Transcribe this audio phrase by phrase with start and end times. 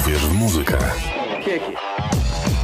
[0.00, 0.78] Uwierz w muzykę.
[1.46, 2.63] You've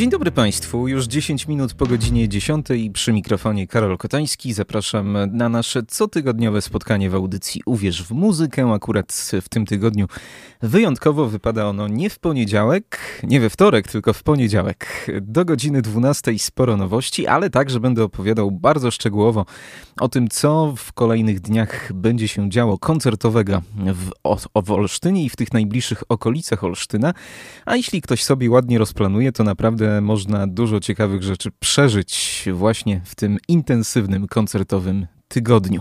[0.00, 0.88] Dzień dobry Państwu.
[0.88, 4.52] Już 10 minut po godzinie 10 przy mikrofonie Karol Kotański.
[4.52, 8.72] Zapraszam na nasze cotygodniowe spotkanie w audycji Uwierz w muzykę.
[8.72, 10.06] Akurat w tym tygodniu
[10.62, 15.10] wyjątkowo wypada ono nie w poniedziałek, nie we wtorek, tylko w poniedziałek.
[15.22, 19.46] Do godziny 12 sporo nowości, ale także będę opowiadał bardzo szczegółowo
[20.00, 24.10] o tym, co w kolejnych dniach będzie się działo koncertowego w,
[24.64, 27.14] w Olsztynie i w tych najbliższych okolicach Olsztyna.
[27.66, 33.14] A jeśli ktoś sobie ładnie rozplanuje, to naprawdę można dużo ciekawych rzeczy przeżyć właśnie w
[33.14, 35.80] tym intensywnym koncertowym tygodniu.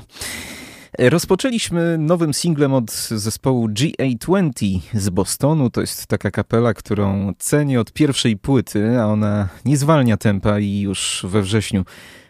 [1.00, 5.70] Rozpoczęliśmy nowym singlem od zespołu GA20 z Bostonu.
[5.70, 10.80] To jest taka kapela, którą cenię od pierwszej płyty, a ona nie zwalnia tempa i
[10.80, 11.86] już we wrześniu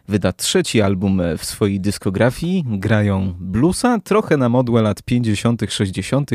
[0.09, 2.63] wyda trzeci album w swojej dyskografii.
[2.67, 6.31] Grają bluesa, trochę na modłę lat 50., 60.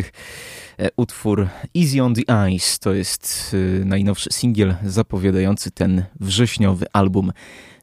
[0.97, 7.33] Utwór Easy on the Ice to jest najnowszy singiel zapowiadający ten wrześniowy album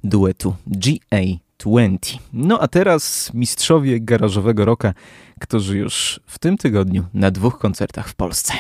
[0.04, 2.18] duetu GA20.
[2.34, 4.94] No a teraz mistrzowie garażowego rocka,
[5.40, 8.54] którzy już w tym tygodniu na dwóch koncertach w Polsce.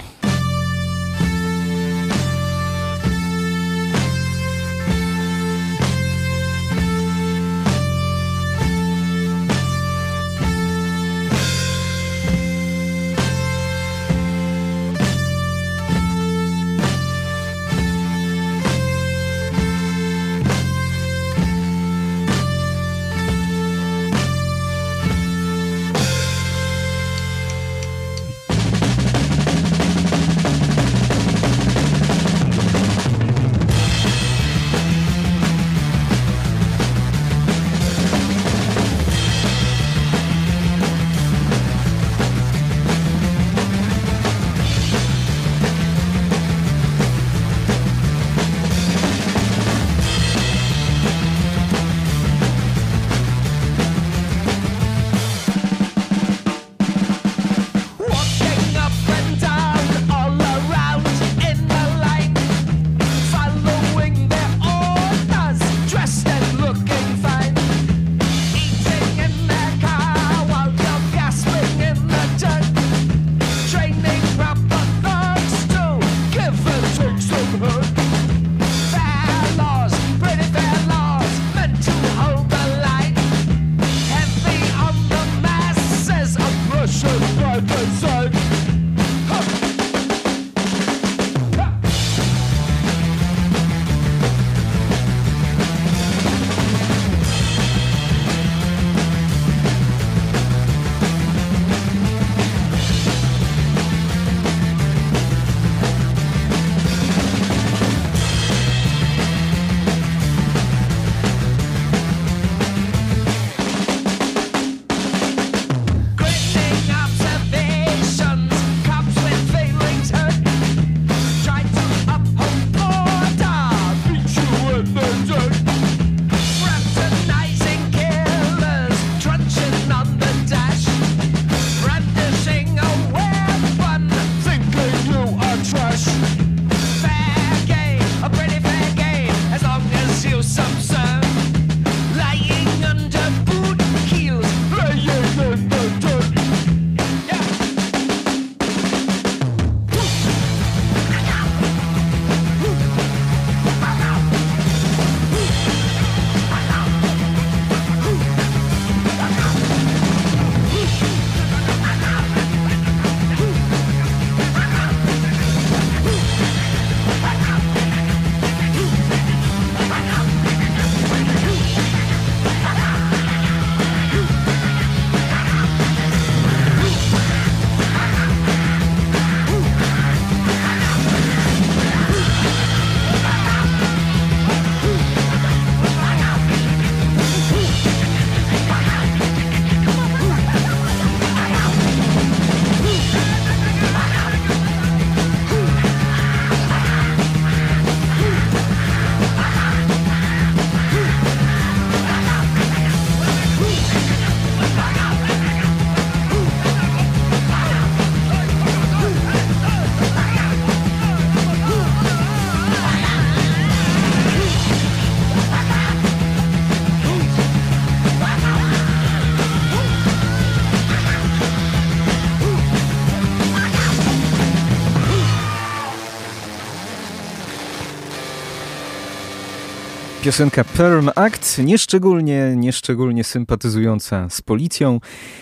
[230.32, 235.00] Piosenka Perm Act, nieszczególnie, nieszczególnie sympatyzująca z policją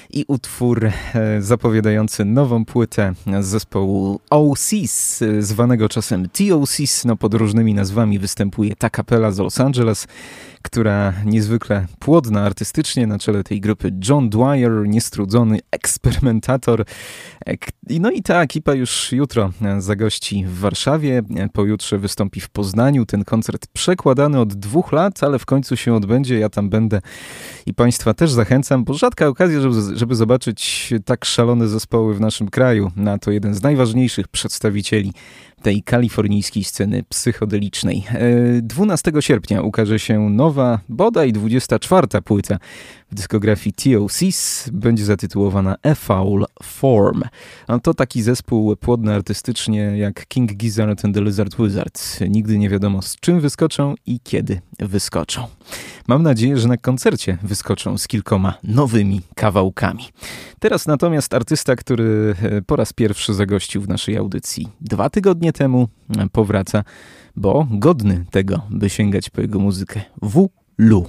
[0.09, 0.91] i utwór e,
[1.41, 8.89] zapowiadający nową płytę z zespołu OCs, zwanego czasem TOCs, no pod różnymi nazwami występuje ta
[8.89, 10.07] kapela z Los Angeles,
[10.61, 16.85] która niezwykle płodna artystycznie, na czele tej grupy John Dwyer, niestrudzony eksperymentator.
[17.99, 21.21] No i ta ekipa już jutro zagości w Warszawie,
[21.53, 23.05] pojutrze wystąpi w Poznaniu.
[23.05, 26.39] Ten koncert przekładany od dwóch lat, ale w końcu się odbędzie.
[26.39, 27.01] Ja tam będę
[27.65, 32.49] i Państwa też zachęcam, bo rzadka okazja, żeby, żeby zobaczyć tak szalone zespoły w naszym
[32.49, 32.91] kraju.
[32.95, 35.13] Na to jeden z najważniejszych przedstawicieli
[35.59, 38.03] tej kalifornijskiej sceny psychodelicznej.
[38.61, 42.57] 12 e, sierpnia ukaże się nowa, bodaj 24 płyta
[43.11, 44.69] w dyskografii TOCs.
[44.73, 47.23] Będzie zatytułowana A Foul Form.
[47.67, 52.19] A to taki zespół płodny artystycznie jak King Gizzard and the Lizard Wizard.
[52.29, 55.47] Nigdy nie wiadomo z czym wyskoczą i kiedy wyskoczą.
[56.07, 60.03] Mam nadzieję, że na koncercie wyskoczą z kilkoma nowymi kawałkami.
[60.59, 65.87] Teraz natomiast artysta, który e, po raz pierwszy zagościł w naszej audycji dwa tygodnie temu,
[66.17, 66.83] e, powraca,
[67.35, 70.01] bo godny tego, by sięgać po jego muzykę.
[70.21, 70.49] W.
[70.77, 71.05] Lu.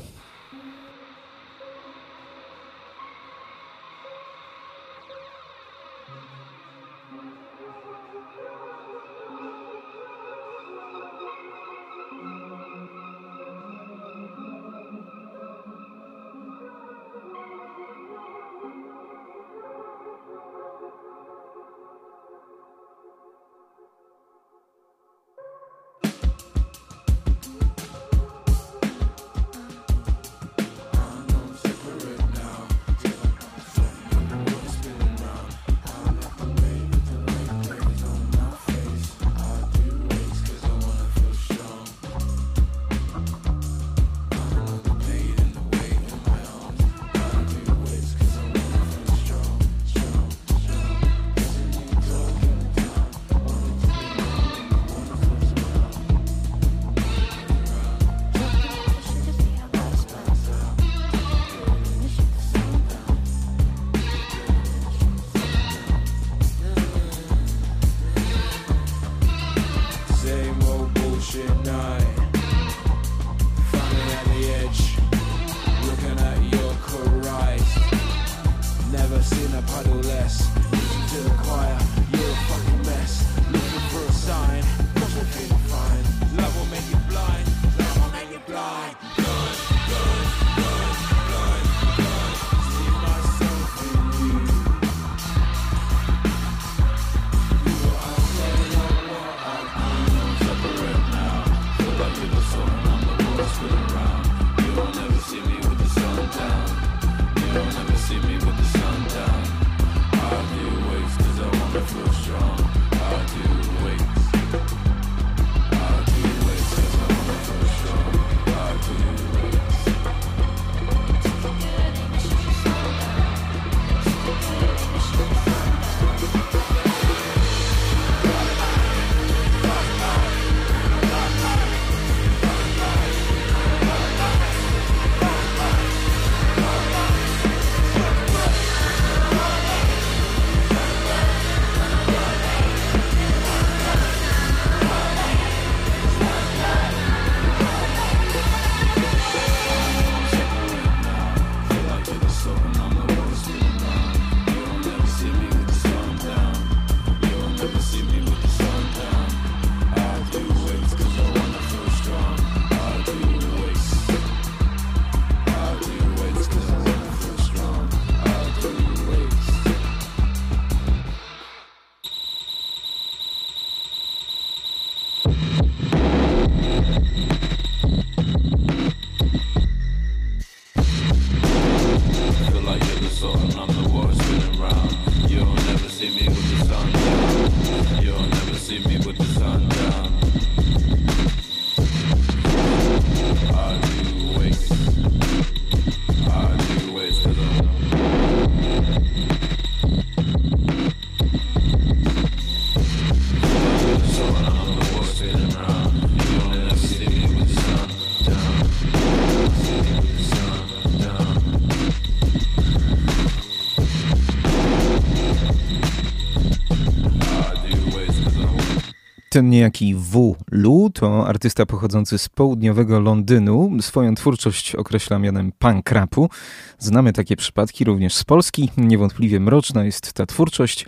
[219.50, 220.36] Niejaki W.
[220.50, 223.70] Lu to artysta pochodzący z południowego Londynu.
[223.80, 226.30] Swoją twórczość określa mianem punk rapu.
[226.78, 228.70] Znamy takie przypadki również z Polski.
[228.76, 230.86] Niewątpliwie mroczna jest ta twórczość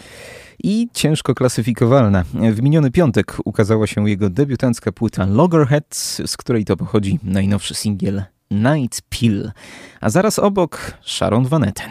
[0.64, 2.24] i ciężko klasyfikowalna.
[2.52, 8.22] W miniony piątek ukazała się jego debiutancka płyta Loggerheads, z której to pochodzi najnowszy singiel
[8.50, 9.52] Night Pill,
[10.00, 11.90] a zaraz obok Sharon Van Etten.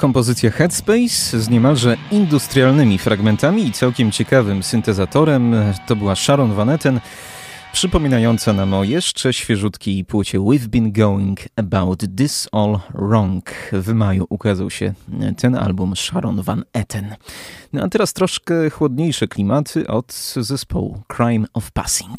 [0.00, 5.54] Kompozycja Headspace z niemalże industrialnymi fragmentami i całkiem ciekawym syntezatorem.
[5.86, 7.00] To była Sharon Van Etten.
[7.72, 13.50] przypominająca nam o jeszcze świeżutkiej płycie We've Been Going About This All Wrong.
[13.72, 14.94] W maju ukazał się
[15.36, 17.16] ten album Sharon Van Etten.
[17.72, 22.18] No a teraz troszkę chłodniejsze klimaty od zespołu Crime of Passing.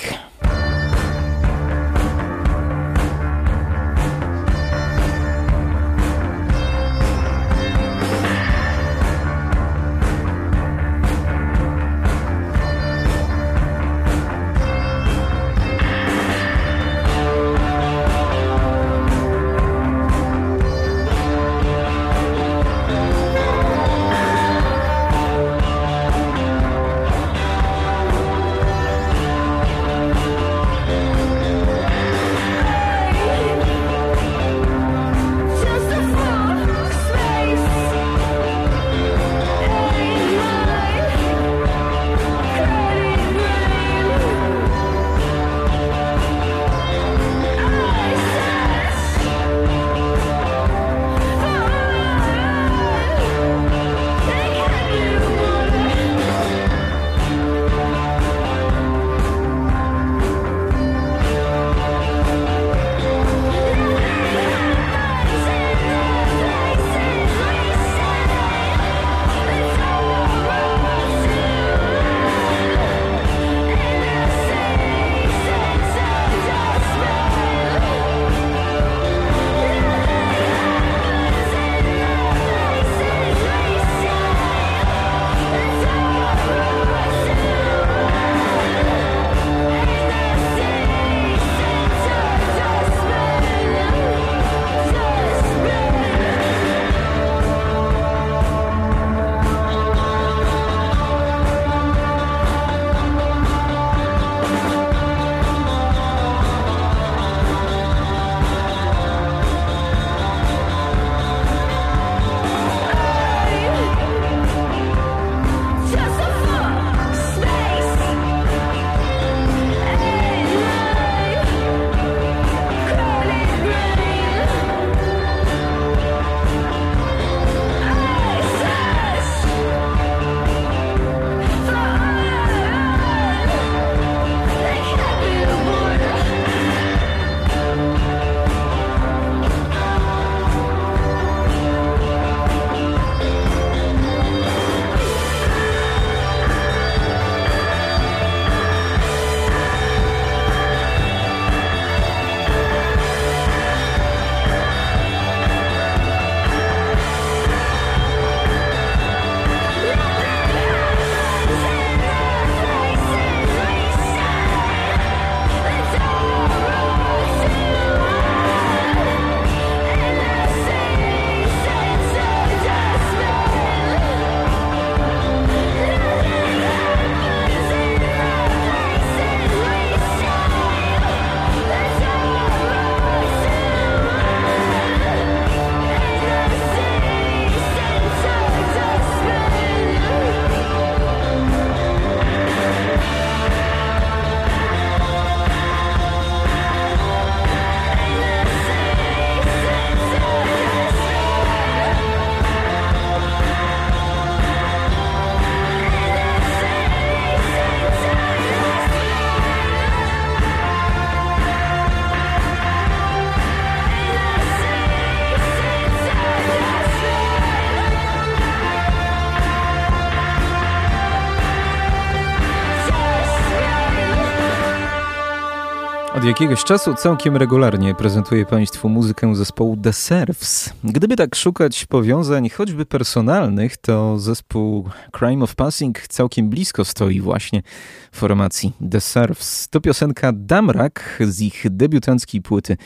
[226.31, 230.73] Jakiegoś czasu całkiem regularnie prezentuję Państwu muzykę zespołu The Serfs.
[230.83, 234.89] Gdyby tak szukać powiązań choćby personalnych, to zespół
[235.19, 237.63] Crime of Passing całkiem blisko stoi właśnie
[238.11, 239.69] formacji The Serfs.
[239.69, 242.77] To piosenka Damrak z ich debiutanckiej płyty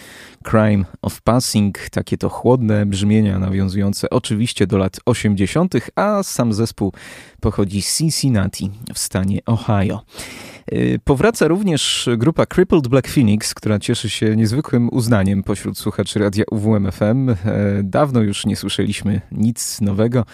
[0.44, 1.90] Crime of Passing.
[1.90, 6.94] Takie to chłodne brzmienia nawiązujące oczywiście do lat 80., a sam zespół
[7.40, 10.02] pochodzi z Cincinnati w stanie Ohio.
[10.74, 16.44] Y, powraca również grupa Crippled Black Phoenix, która cieszy się niezwykłym uznaniem pośród słuchaczy radia
[16.52, 17.30] UWMFM.
[17.30, 17.36] E,
[17.84, 20.26] dawno już nie słyszeliśmy nic nowego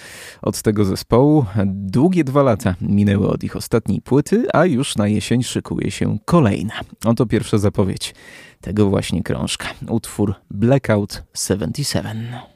[0.41, 1.45] od tego zespołu.
[1.65, 6.73] Długie dwa lata minęły od ich ostatniej płyty, a już na jesień szykuje się kolejna.
[7.05, 8.13] Oto pierwsza zapowiedź
[8.61, 9.67] tego właśnie krążka.
[9.87, 12.50] Utwór Blackout 77.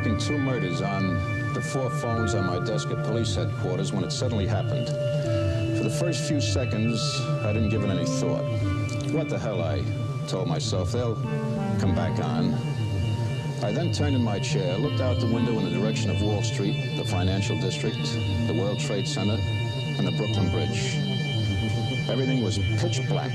[0.00, 4.10] working two murders on the four phones on my desk at police headquarters when it
[4.10, 4.86] suddenly happened.
[5.76, 6.98] For the first few seconds,
[7.42, 8.44] I didn't give it any thought.
[9.12, 9.84] What the hell, I
[10.26, 10.92] told myself.
[10.92, 11.16] They'll
[11.78, 12.54] come back on.
[13.62, 16.42] I then turned in my chair, looked out the window in the direction of Wall
[16.42, 18.00] Street, the financial district,
[18.46, 19.36] the World Trade Center,
[19.98, 20.96] and the Brooklyn Bridge.
[22.08, 23.32] Everything was pitch black.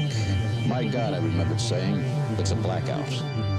[0.65, 2.04] My God, I remembered saying,
[2.39, 3.54] it's a blackout.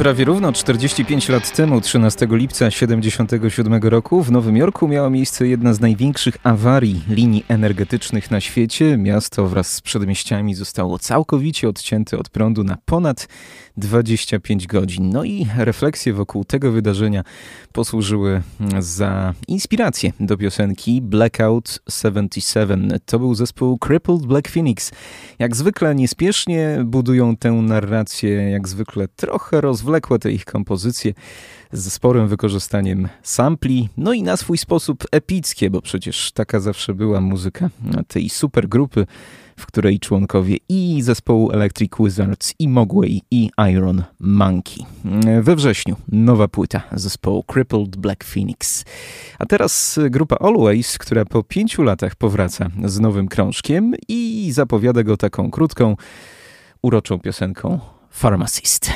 [0.00, 5.74] Prawie równo 45 lat temu, 13 lipca 77 roku, w Nowym Jorku miała miejsce jedna
[5.74, 8.96] z największych awarii linii energetycznych na świecie.
[8.96, 13.28] Miasto wraz z przedmieściami zostało całkowicie odcięte od prądu na ponad
[13.80, 15.10] 25 godzin.
[15.10, 17.24] No i refleksje wokół tego wydarzenia
[17.72, 18.42] posłużyły
[18.78, 22.92] za inspirację do piosenki Blackout 77.
[23.06, 24.92] To był zespół Crippled Black Phoenix.
[25.38, 31.14] Jak zwykle niespiesznie budują tę narrację, jak zwykle trochę rozwlekłe te ich kompozycje
[31.72, 37.20] ze sporym wykorzystaniem sampli, no i na swój sposób epickie, bo przecież taka zawsze była
[37.20, 37.70] muzyka
[38.08, 39.06] tej supergrupy,
[39.60, 44.84] w której członkowie i zespołu Electric Wizards, i Mogwai, i Iron Monkey.
[45.42, 48.84] We wrześniu nowa płyta zespołu Crippled Black Phoenix.
[49.38, 55.16] A teraz grupa Always, która po pięciu latach powraca z nowym krążkiem i zapowiada go
[55.16, 55.96] taką krótką,
[56.82, 58.90] uroczą piosenką Pharmacist.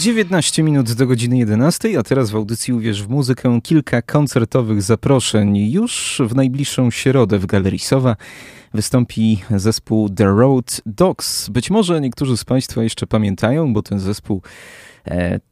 [0.00, 5.56] 19 minut do godziny 11, a teraz w audycji Uwierz w muzykę kilka koncertowych zaproszeń.
[5.56, 8.16] Już w najbliższą środę w Galerii Sowa
[8.74, 11.48] wystąpi zespół The Road Dogs.
[11.48, 14.42] Być może niektórzy z Państwa jeszcze pamiętają, bo ten zespół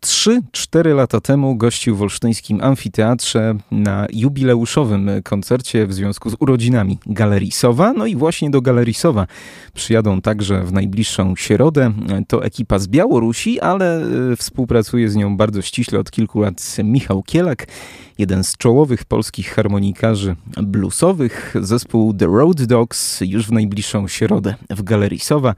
[0.01, 7.51] 3-4 lata temu gościł w Olsztyńskim Amfiteatrze na jubileuszowym koncercie w związku z urodzinami Galerii
[7.51, 7.93] Sowa.
[7.93, 9.27] No i właśnie do Galerii Sowa
[9.75, 11.93] przyjadą także w najbliższą środę.
[12.29, 17.23] To ekipa z Białorusi, ale e, współpracuje z nią bardzo ściśle od kilku lat Michał
[17.23, 17.67] Kielak,
[18.19, 21.55] jeden z czołowych polskich harmonikarzy bluesowych.
[21.61, 25.55] Zespół The Road Dogs już w najbliższą środę w Galerii Sowa.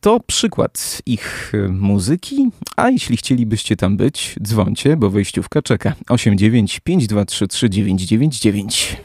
[0.00, 6.80] To przykład ich e, muzyki, a jeśli chcielibyście tam być, dzwońcie, bo wejściówka czeka 89
[6.80, 8.96] 523 3999.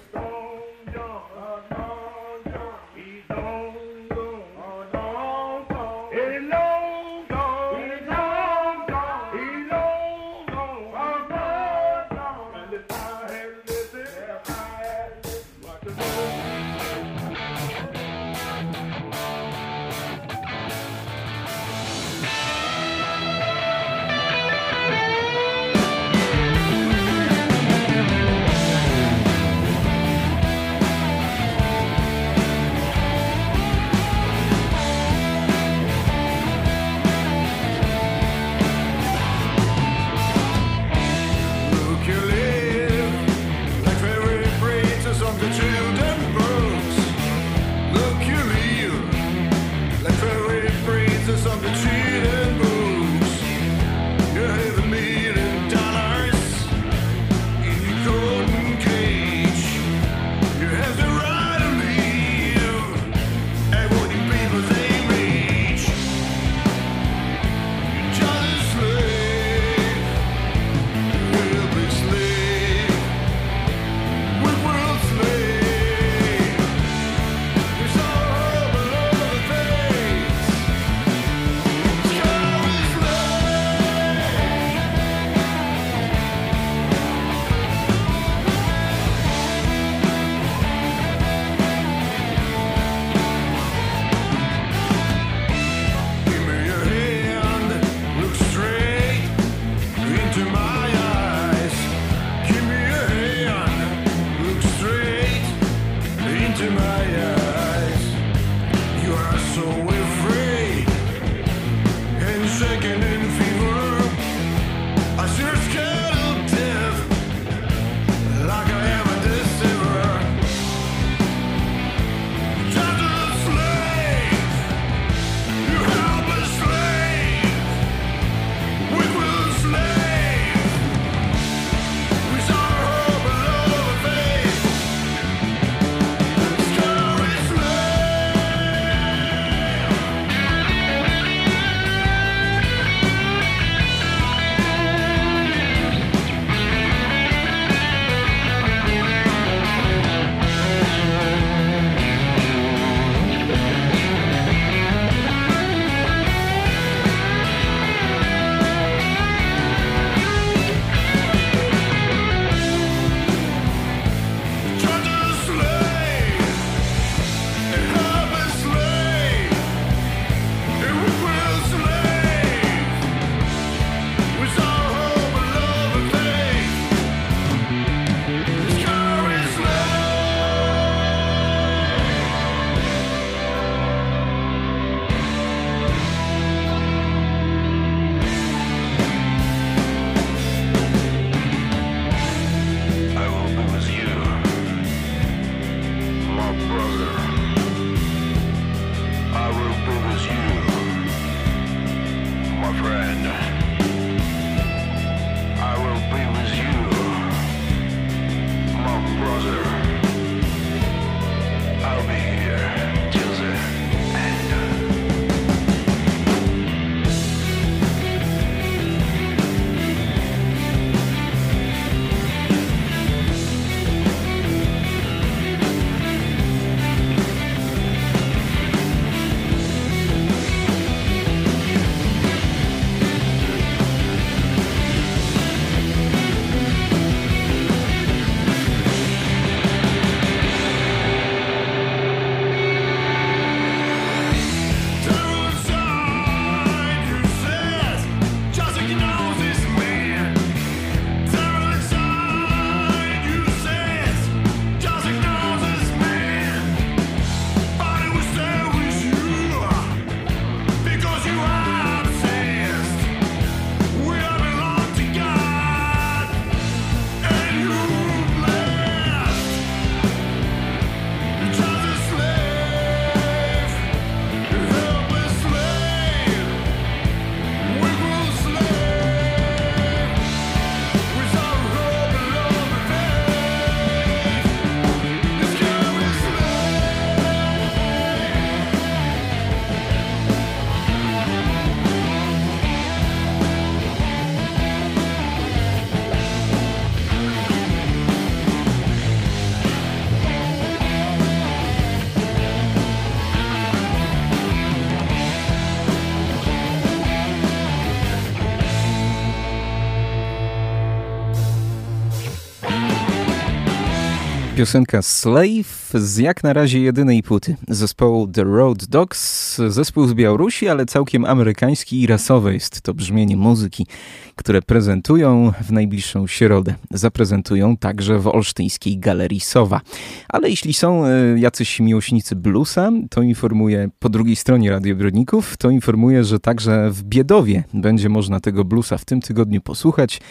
[314.61, 319.61] piosenka Slave z jak na razie jedynej płyty zespołu The Road Dogs.
[319.67, 323.87] Zespół z Białorusi, ale całkiem amerykański i rasowy jest to brzmienie muzyki,
[324.35, 326.75] które prezentują w najbliższą środę.
[326.91, 329.81] Zaprezentują także w olsztyńskiej Galerii Sowa.
[330.29, 331.09] Ale jeśli są e,
[331.39, 337.63] jacyś miłośnicy bluesa, to informuję po drugiej stronie Radiobrodników, to informuję, że także w Biedowie
[337.73, 340.21] będzie można tego bluesa w tym tygodniu posłuchać.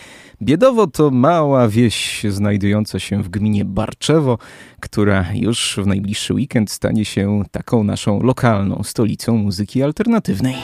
[0.43, 4.38] Biedowo to mała wieś znajdująca się w gminie Barczewo,
[4.80, 10.55] która już w najbliższy weekend stanie się taką naszą lokalną stolicą muzyki alternatywnej.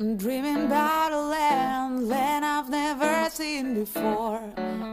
[0.00, 4.38] I'm dreaming about a land, land I've never seen before,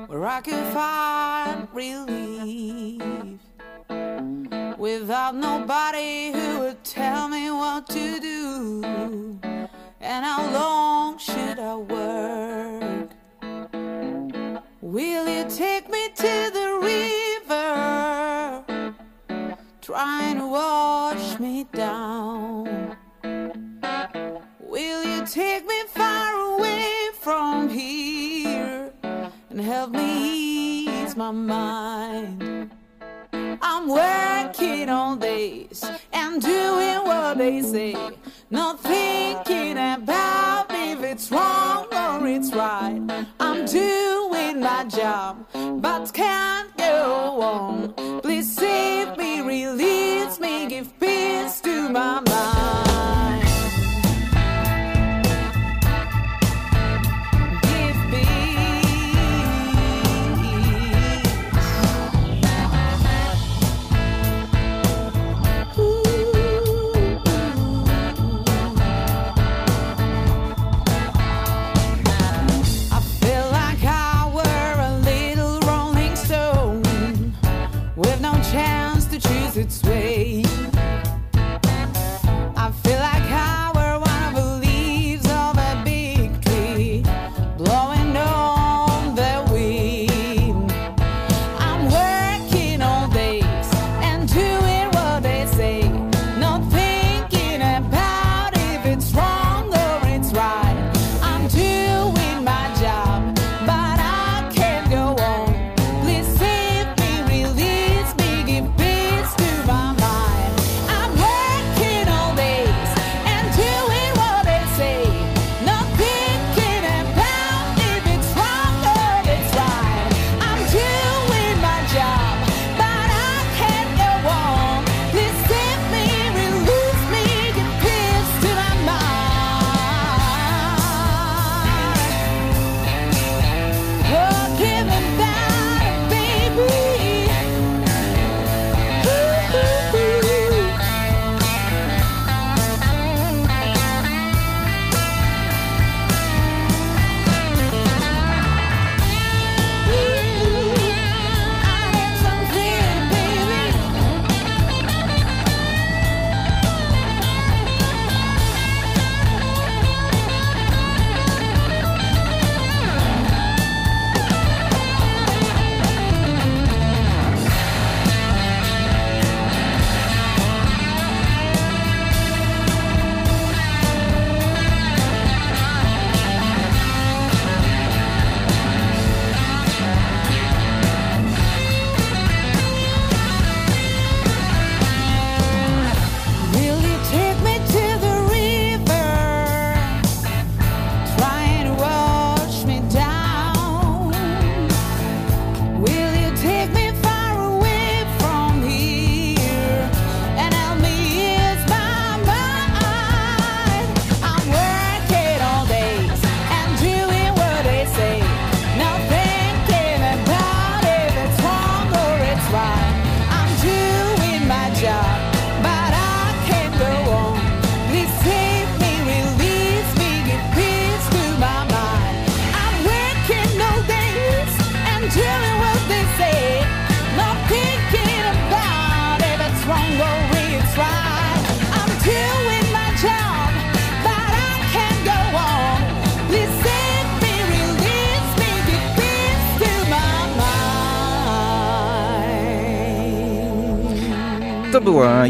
[0.07, 3.39] where I could find relief.
[4.79, 8.81] Without nobody who would tell me what to do,
[10.01, 13.09] and how long should I work?
[14.81, 18.63] Will you take me to the river,
[19.83, 20.84] trying to wash
[31.25, 32.71] my mind?
[33.33, 37.95] I'm working on this and doing what they say,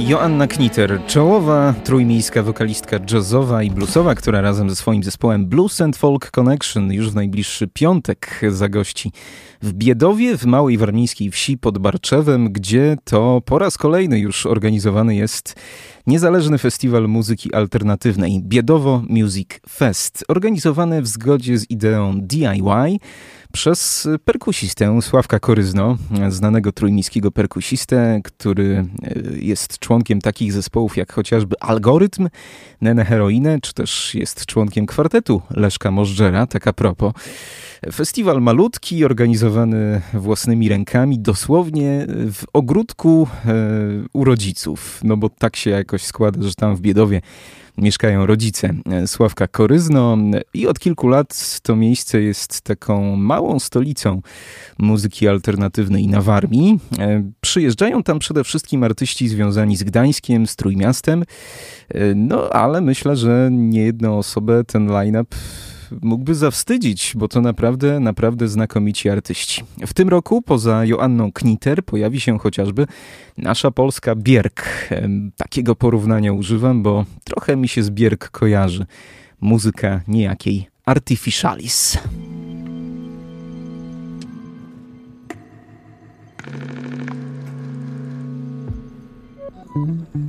[0.08, 5.98] Joanna Knitter, czołowa trójmiejska wokalistka jazzowa i bluesowa, która razem ze swoim zespołem Blues and
[5.98, 9.12] Folk Connection już w najbliższy piątek zagości
[9.62, 15.16] w Biedowie, w małej warmińskiej wsi pod Barczewem, gdzie to po raz kolejny już organizowany
[15.16, 15.56] jest
[16.08, 18.42] niezależny festiwal muzyki alternatywnej.
[18.44, 23.00] Biedowo Music Fest, organizowany w zgodzie z ideą DIY
[23.56, 25.98] przez perkusistę Sławka Koryzno,
[26.30, 32.30] znanego trójmiejskiego perkusistę, który e, jest członkiem takich zespołów jak chociażby Algorytm,
[32.82, 37.14] Nene Heroinę, czy też jest członkiem kwartetu Leszka Możdżera, tak a propos.
[37.94, 43.54] Festiwal malutki, organizowany własnymi rękami, dosłownie w ogródku e,
[44.14, 47.22] u rodziców, no bo tak się jakoś składa, że tam w Biedowie
[47.78, 50.18] mieszkają rodzice e, Sławka Koryzno
[50.54, 54.22] i od kilku lat to miejsce jest taką małą stolicą
[54.80, 56.80] muzyki alternatywnej na Warmii.
[57.00, 61.26] E, Przyjeżdżają tam przede wszystkim artyści związani z Gdańskiem, z Trójmiastem,
[61.90, 65.36] E, no ale myślę, że niejedną osobę ten line-up
[66.02, 69.64] mógłby zawstydzić, bo to naprawdę, naprawdę znakomici artyści.
[69.88, 72.88] W tym roku poza Joanną Kniter pojawi się chociażby
[73.38, 74.90] nasza polska Bierk.
[75.38, 78.86] Takiego porównania używam, bo trochę mi się z Bierk kojarzy.
[79.42, 81.98] Muzyka niejakiej Artificialis.
[90.16, 90.25] I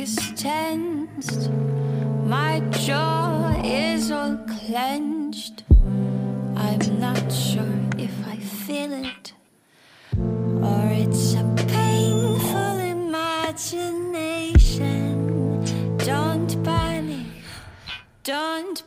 [0.00, 1.50] is tensed.
[2.24, 5.64] My jaw is all clenched.
[6.56, 9.34] I'm not sure if I feel it
[10.16, 15.96] or it's a painful imagination.
[15.98, 17.26] Don't panic,
[18.24, 18.82] don't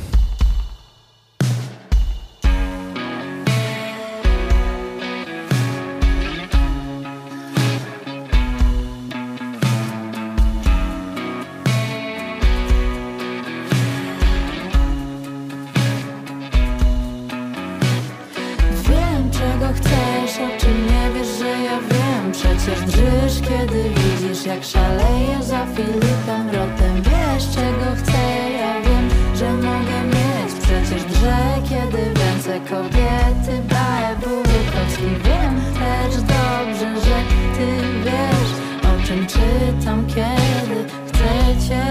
[23.88, 27.02] Widzisz, jak szaleję za Filipem Rotem.
[27.02, 30.26] Wiesz, czego chcę, ja wiem, że mogę mieć
[30.62, 31.36] Przecież drżę,
[31.68, 37.18] kiedy w ręce kobiety baje Bukowski Wiem też dobrze, że
[37.56, 37.66] ty
[38.04, 41.84] wiesz, o czym czytam, kiedy chcę cię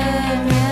[0.45, 0.64] mieć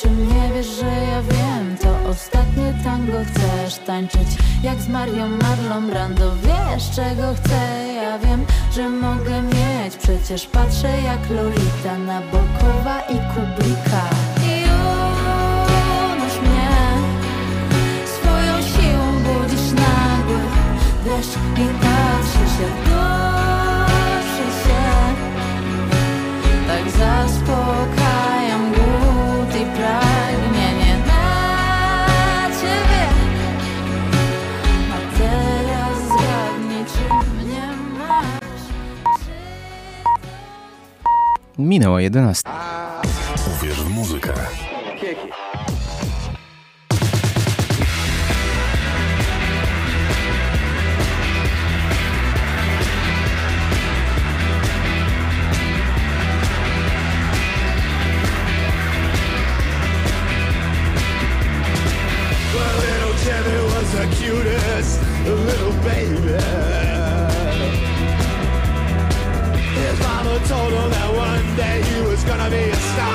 [0.00, 1.76] czym nie wiesz, że ja wiem?
[1.82, 4.28] To ostatnie tango chcesz tańczyć
[4.62, 6.32] jak z Marią Marlon Brando.
[6.36, 9.96] Wiesz czego chcę, ja wiem, że mogę mieć.
[10.02, 14.02] Przecież patrzę jak Lolita na Bokowa i Kublika
[16.12, 16.70] unoś mnie.
[18.06, 20.40] Swoją siłą budzisz nagły
[21.04, 24.82] deszcz I patrzysz jak duszy się.
[26.66, 28.03] Tak i
[29.74, 33.02] pragnienie na ciebie
[34.94, 37.66] A teraz zgadnij, czy mnie
[37.98, 38.64] masz
[41.58, 42.50] Minęła 11.
[43.56, 44.32] Uwierz w muzykę.
[72.44, 73.13] Gonna be a.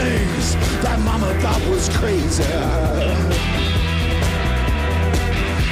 [0.00, 2.44] things that Mama thought was crazy.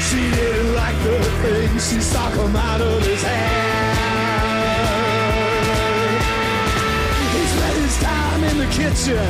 [0.06, 4.18] She didn't like the things she saw come out of his head.
[7.34, 9.28] He spent his time in the kitchen,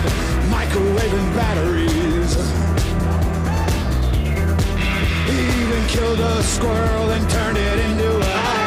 [0.54, 2.32] microwaving batteries.
[5.28, 8.57] He even killed a squirrel and turned it into a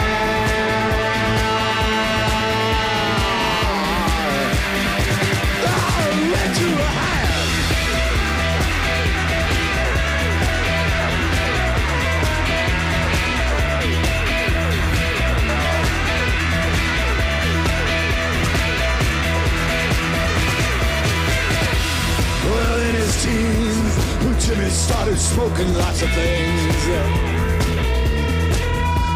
[24.51, 26.85] Jimmy started smoking lots of things.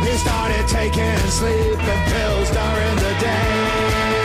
[0.03, 4.25] He started taking sleeping pills during the day.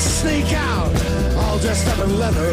[0.00, 0.92] Sneak out,
[1.36, 2.52] all dressed up in leather.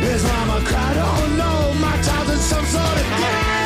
[0.00, 3.65] His mama cried, oh no, my child's in some sort of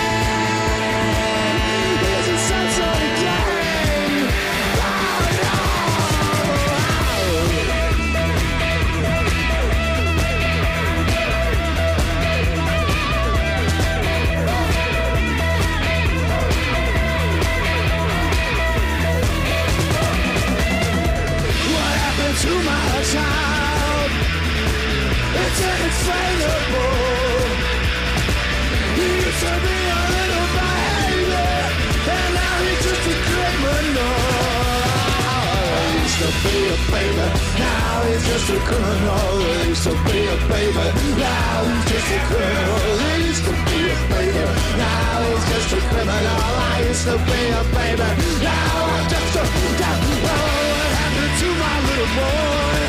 [22.65, 24.11] my child?
[25.43, 25.81] It's.
[29.01, 31.41] He used to be a little baby,
[32.05, 34.17] and now he's just a criminal.
[36.05, 39.25] Used to be a baby, now he's just a criminal.
[39.69, 40.87] Used to be a baby,
[41.17, 42.81] now he's just a criminal.
[43.25, 44.45] Used to be a baby,
[44.77, 46.41] now he's just a criminal.
[46.61, 48.11] I used to be a baby,
[48.45, 49.43] now I'm just a.
[49.43, 50.70] Oh, happened
[51.39, 52.87] to my little boy?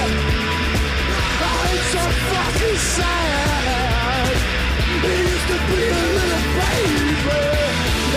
[1.48, 4.36] Oh, it's so fucking sad.
[5.04, 7.42] He used to be a little baby,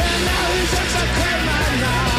[0.06, 2.13] and now he's just a criminal.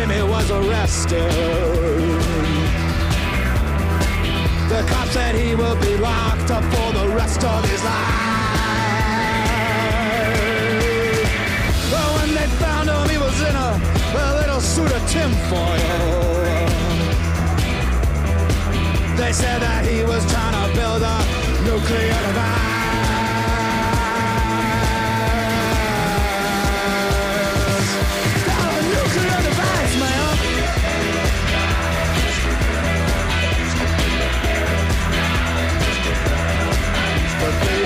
[0.00, 1.30] Jimmy was arrested.
[4.70, 8.14] The cop said he will be locked up for the rest of his life.
[11.92, 13.70] But when they found him, he was in a,
[14.24, 15.68] a little suit of tinfoil.
[19.18, 21.18] They said that he was trying to build a
[21.62, 22.69] nuclear device.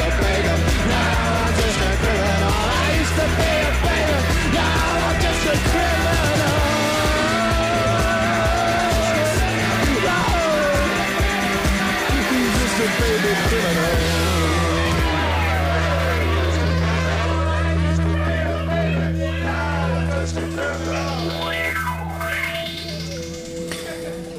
[0.05, 2.53] Now I'm just a criminal.
[2.53, 4.21] I used to be a beggar.
[4.53, 6.55] Now I'm just a criminal.
[12.59, 14.24] Just a baby criminal.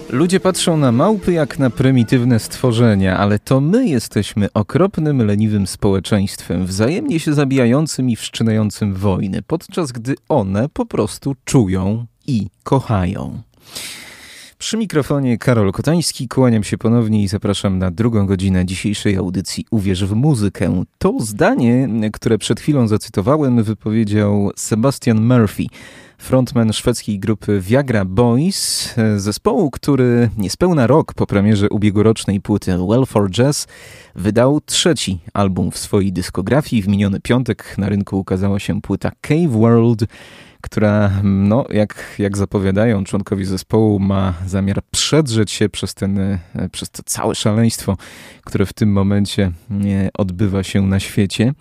[0.10, 6.66] Ludzie patrzą na małpy jak na prymitywne stworzenia, ale to my jesteśmy okropnym, leniwym społeczeństwem,
[6.66, 13.42] wzajemnie się zabijającym i wszczynającym wojny, podczas gdy one po prostu czują i kochają.
[14.58, 20.06] Przy mikrofonie Karol Kotański, kłaniam się ponownie i zapraszam na drugą godzinę dzisiejszej audycji Uwierz
[20.06, 20.84] w muzykę.
[20.98, 25.66] To zdanie, które przed chwilą zacytowałem, wypowiedział Sebastian Murphy,
[26.26, 33.30] frontman szwedzkiej grupy Viagra Boys, zespołu, który niespełna rok po premierze ubiegłorocznej płyty Well for
[33.30, 33.68] Jazz
[34.16, 36.82] wydał trzeci album w swojej dyskografii.
[36.82, 40.04] W miniony piątek na rynku ukazała się płyta Cave World,
[40.62, 46.40] która, no, jak, jak zapowiadają członkowie zespołu, ma zamiar przedrzeć się przez, ten, e,
[46.72, 47.98] przez to całe szaleństwo,
[48.44, 51.54] które w tym momencie e, odbywa się na świecie.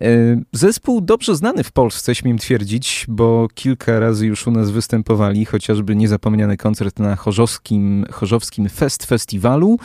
[0.00, 0.06] E,
[0.52, 5.96] Zespół dobrze znany w Polsce, śmiem twierdzić, bo kilka razy już u nas występowali, chociażby
[5.96, 9.78] niezapomniany koncert na Chorzowskim, Chorzowskim Fest Festiwalu.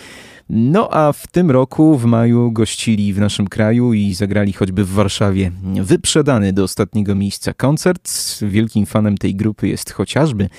[0.50, 4.90] No a w tym roku w maju gościli w naszym kraju i zagrali choćby w
[4.90, 5.52] Warszawie
[5.82, 8.12] wyprzedany do ostatniego miejsca koncert.
[8.42, 10.50] Wielkim fanem tej grupy jest chociażby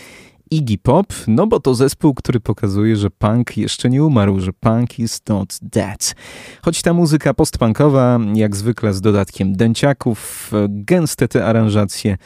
[0.51, 4.99] Iggy Pop, no bo to zespół, który pokazuje, że punk jeszcze nie umarł, że punk
[4.99, 6.15] is not dead.
[6.63, 12.17] Choć ta muzyka postpunkowa, jak zwykle z dodatkiem dęciaków, gęste te aranżacje,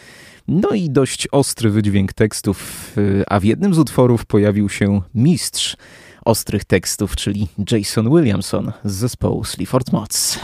[0.49, 2.91] no i dość ostry wydźwięk tekstów,
[3.29, 5.77] a w jednym z utworów pojawił się mistrz
[6.25, 10.39] ostrych tekstów, czyli Jason Williamson z zespołu Sleaford Mods.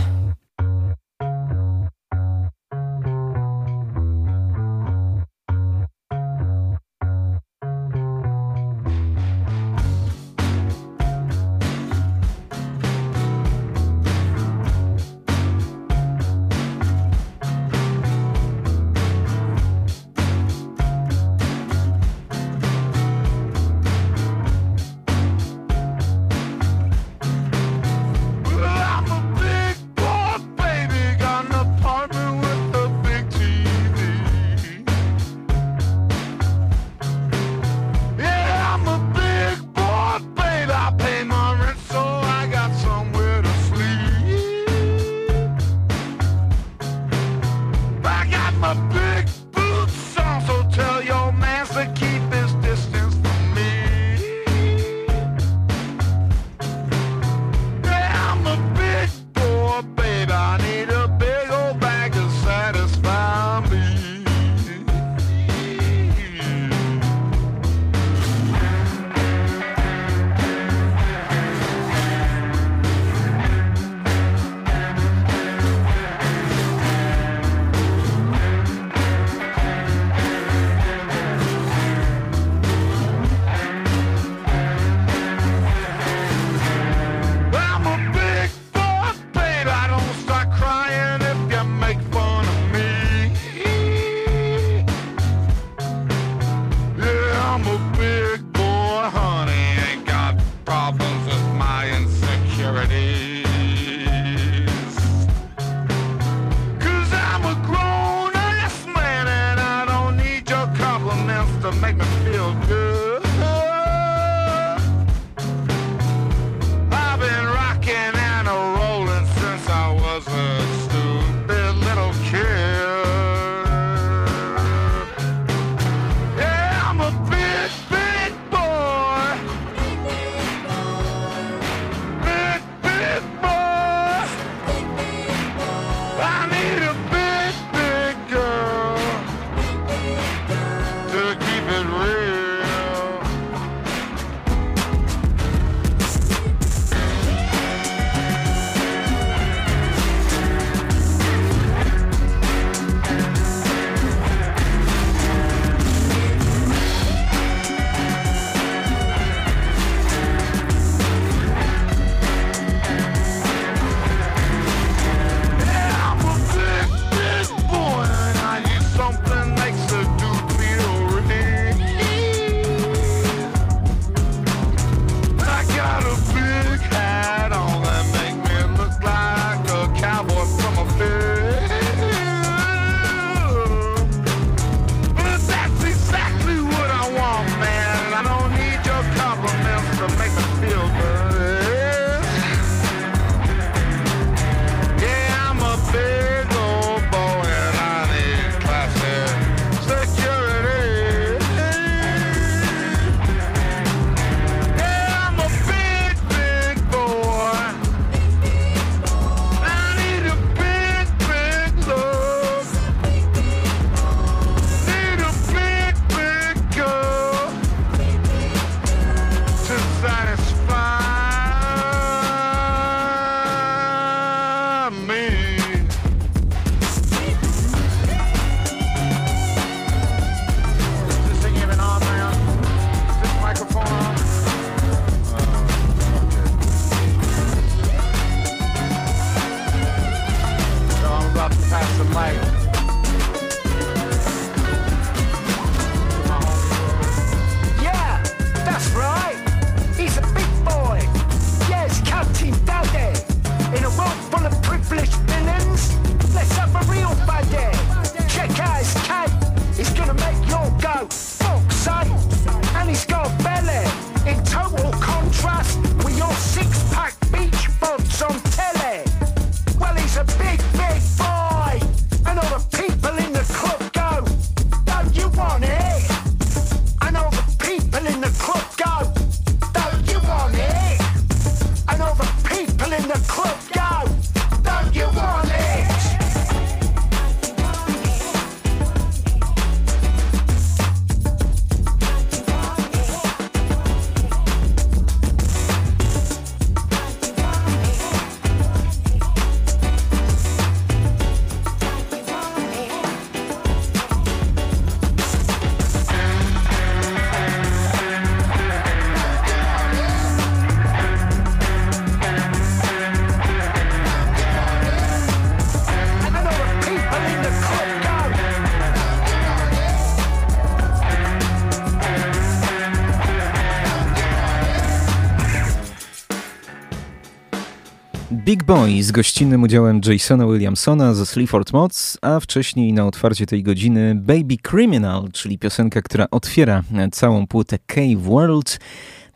[328.46, 333.62] Big Boy z gościnnym udziałem Jasona Williamsona ze Sleaford Mods, a wcześniej na otwarcie tej
[333.62, 336.82] godziny Baby Criminal, czyli piosenka, która otwiera
[337.12, 338.80] całą płytę Cave World.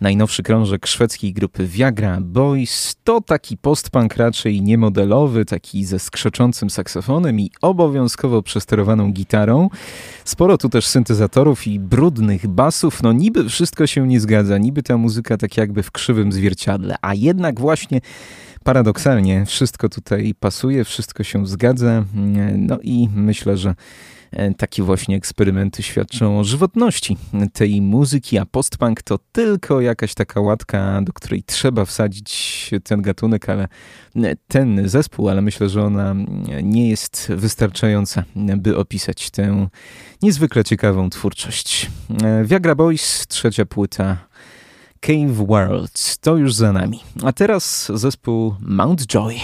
[0.00, 7.40] Najnowszy krążek szwedzkiej grupy Viagra Boys to taki postpunk raczej niemodelowy, taki ze skrzeczącym saksofonem
[7.40, 9.68] i obowiązkowo przesterowaną gitarą.
[10.24, 13.02] Sporo tu też syntezatorów i brudnych basów.
[13.02, 17.14] No niby wszystko się nie zgadza, niby ta muzyka tak jakby w krzywym zwierciadle, a
[17.14, 18.00] jednak właśnie
[18.70, 22.04] paradoksalnie wszystko tutaj pasuje, wszystko się zgadza.
[22.56, 23.74] No i myślę, że
[24.32, 27.16] E, takie właśnie eksperymenty świadczą o żywotności
[27.52, 33.48] tej muzyki, a postpunk to tylko jakaś taka łatka, do której trzeba wsadzić ten gatunek,
[33.48, 33.68] ale
[34.48, 36.14] ten zespół, ale myślę, że ona
[36.62, 38.24] nie jest wystarczająca,
[38.56, 39.68] by opisać tę
[40.22, 41.90] niezwykle ciekawą twórczość.
[42.24, 44.16] E, Viagra Boys, trzecia płyta
[45.00, 47.00] Cave World, to już za nami.
[47.24, 49.34] A teraz zespół Mount Joy.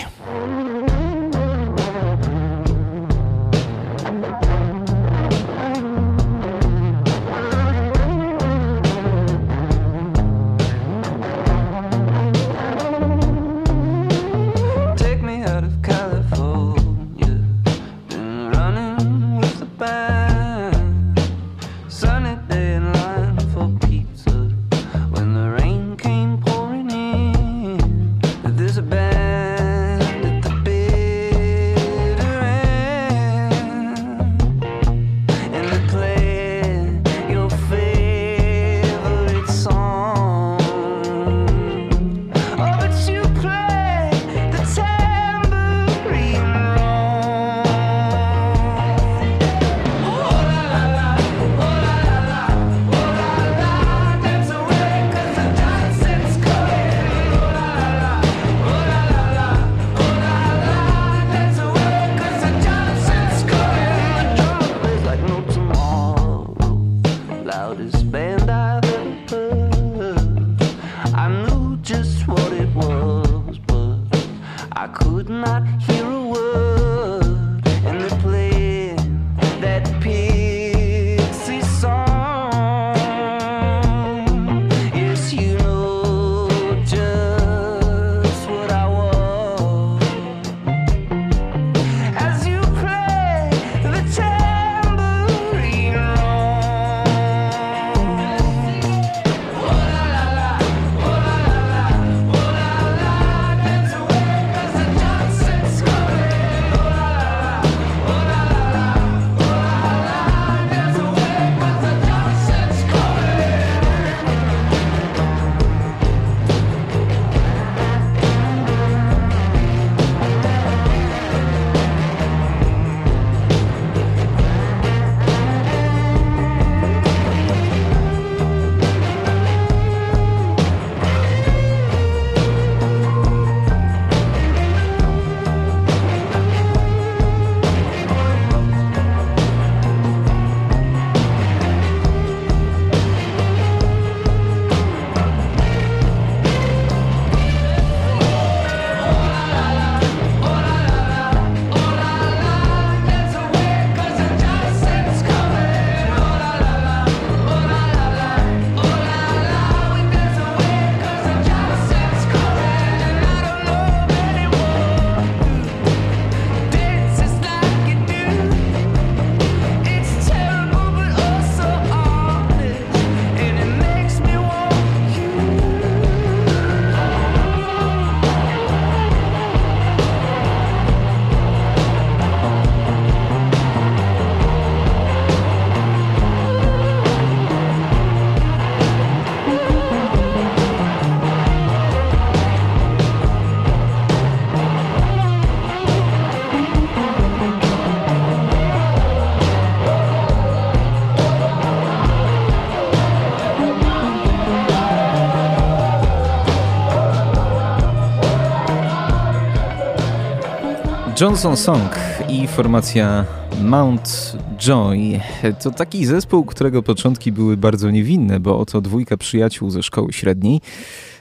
[211.21, 211.93] Johnson Song
[212.29, 213.25] i formacja
[213.63, 215.21] Mount Joy.
[215.63, 220.61] To taki zespół, którego początki były bardzo niewinne, bo oto dwójka przyjaciół ze szkoły średniej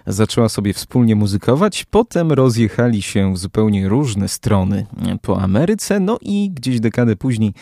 [0.08, 4.86] zaczęła sobie wspólnie muzykować, potem rozjechali się w zupełnie różne strony.
[5.22, 7.54] Po Ameryce, no i gdzieś dekadę później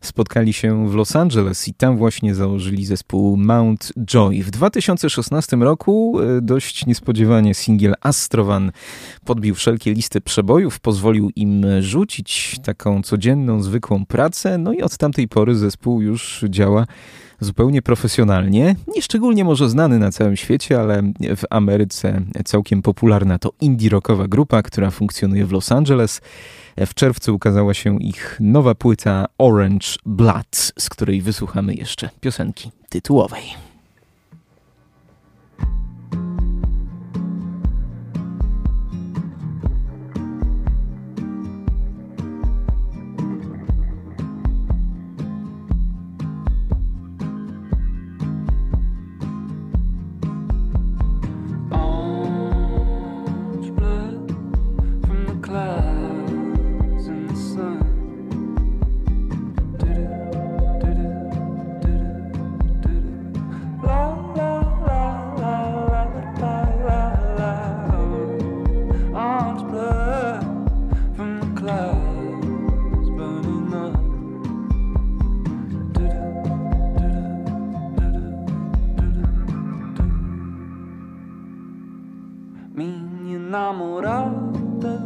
[0.00, 4.42] spotkali się w Los Angeles i tam właśnie założyli zespół Mount Joy.
[4.42, 8.72] W 2016 roku e, dość niespodziewanie singiel Astrovan
[9.24, 15.28] podbił wszelkie listy przebojów, pozwolił im rzucić taką codzienną, zwykłą pracę, no i od tamtej
[15.28, 16.86] pory zespół już działa
[17.40, 18.76] zupełnie profesjonalnie.
[18.96, 21.02] Nieszczególnie może znany na całym świecie, ale
[21.36, 26.20] w Ameryce całkiem popularna to indie rockowa grupa, która funkcjonuje w Los Angeles.
[26.86, 33.67] W czerwcu ukazała się ich nowa płyta Orange Blood, z której wysłuchamy jeszcze piosenki tytułowej.
[84.00, 85.02] Namorada,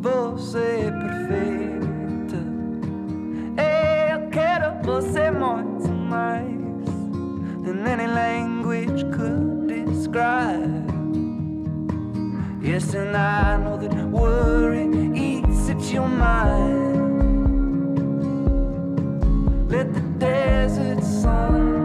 [0.00, 2.36] você é perfeita.
[4.12, 6.44] Eu quero você muito mais
[7.64, 10.84] than any language could describe.
[12.62, 16.94] Yes, and I know that worry eats at your mind.
[19.70, 21.83] Let the desert sun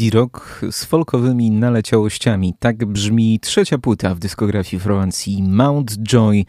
[0.00, 2.54] Indie rock z folkowymi naleciałościami.
[2.58, 6.44] Tak brzmi trzecia płyta w dyskografii Francji Mount Joy,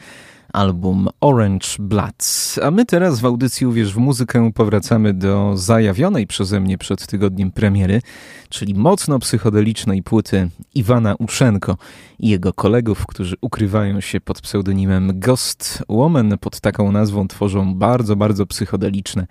[0.54, 2.60] album Orange Bloods.
[2.64, 7.52] A my teraz w audycji Uwierz w muzykę powracamy do zajawionej przeze mnie przed tygodniem
[7.52, 8.02] premiery,
[8.50, 11.78] czyli mocno psychodelicznej płyty Iwana Uszenko
[12.20, 16.38] i jego kolegów, którzy ukrywają się pod pseudonimem Ghost Woman.
[16.38, 19.28] Pod taką nazwą tworzą bardzo, bardzo psychodeliczne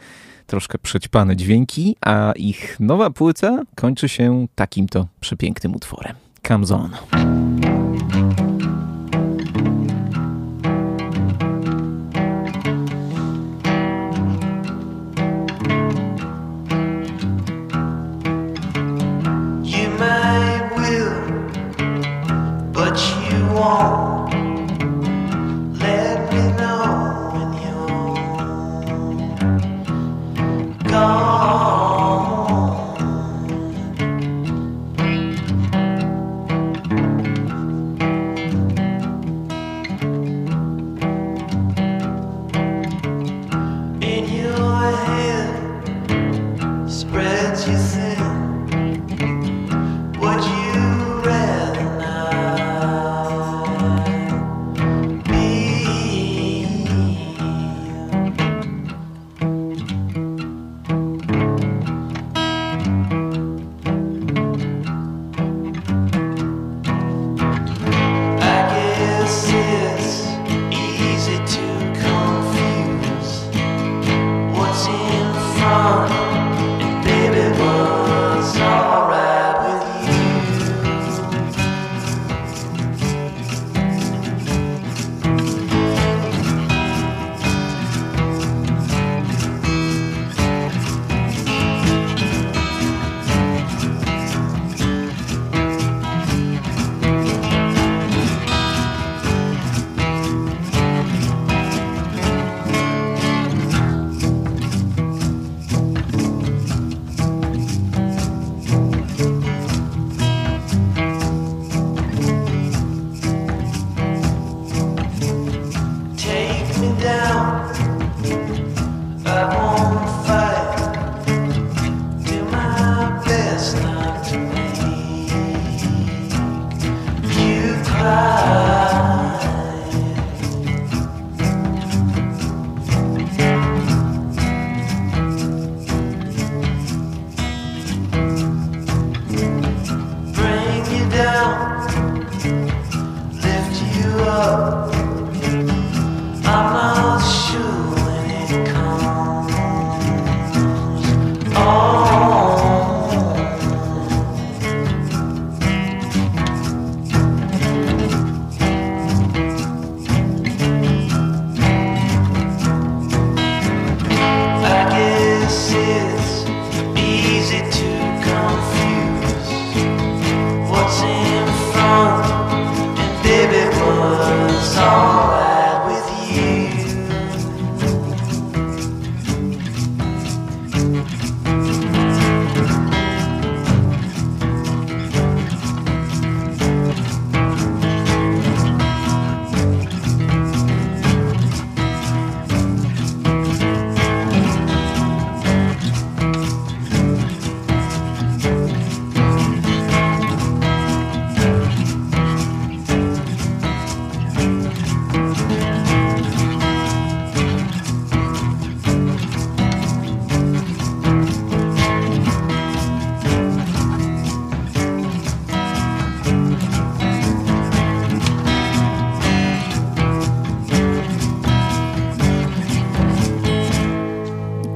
[0.51, 6.14] troszkę przećpane dźwięki, a ich nowa płyta kończy się takim to przepięknym utworem.
[6.48, 6.90] Comes On.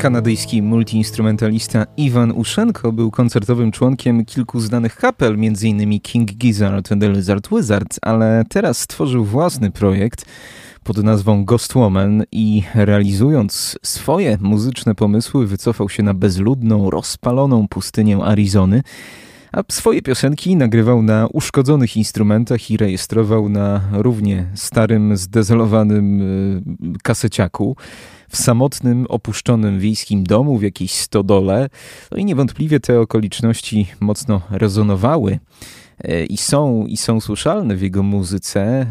[0.05, 6.01] Kanadyjski multiinstrumentalista Iwan Uszenko był koncertowym członkiem kilku znanych kapel, m.in.
[6.01, 10.25] King Gizzard and the Lizard Wizard, ale teraz stworzył własny projekt
[10.83, 18.17] pod nazwą Ghost Woman i realizując swoje muzyczne pomysły wycofał się na bezludną, rozpaloną pustynię
[18.17, 18.83] Arizony,
[19.53, 26.63] a swoje piosenki nagrywał na uszkodzonych instrumentach i rejestrował na równie starym, zdezolowanym y,
[27.03, 27.77] kaseciaku
[28.35, 31.69] w samotnym, opuszczonym wiejskim domu, w jakiejś stodole.
[32.11, 35.39] No i niewątpliwie te okoliczności mocno rezonowały
[36.05, 38.61] e, i są, i są słyszalne w jego muzyce.
[38.63, 38.87] E,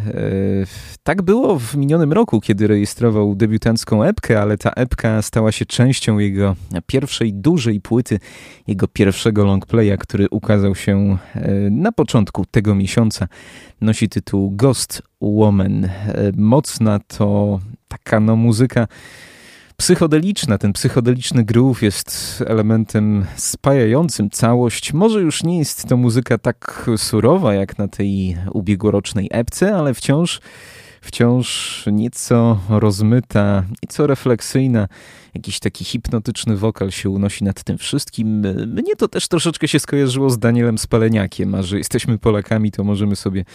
[1.03, 6.17] Tak było w minionym roku, kiedy rejestrował debiutancką epkę, ale ta epka stała się częścią
[6.19, 6.55] jego
[6.87, 8.19] pierwszej dużej płyty,
[8.67, 13.27] jego pierwszego longplaya, który ukazał się e, na początku tego miesiąca.
[13.81, 15.89] Nosi tytuł Ghost Woman.
[16.37, 18.87] Mocna to taka no muzyka
[19.77, 20.57] psychodeliczna.
[20.57, 24.93] Ten psychodeliczny groove jest elementem spajającym całość.
[24.93, 30.41] Może już nie jest to muzyka tak surowa jak na tej ubiegłorocznej epce, ale wciąż
[31.03, 34.87] wciąż nieco rozmyta, nieco refleksyjna.
[35.35, 38.39] Jakiś taki hipnotyczny wokal się unosi nad tym wszystkim.
[38.67, 43.15] Mnie to też troszeczkę się skojarzyło z Danielem Spaleniakiem, a że jesteśmy Polakami, to możemy
[43.15, 43.45] sobie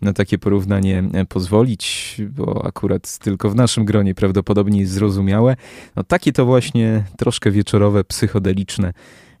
[0.00, 5.56] na takie porównanie pozwolić, bo akurat tylko w naszym gronie prawdopodobnie jest zrozumiałe.
[5.96, 8.92] No takie to właśnie troszkę wieczorowe, psychodeliczne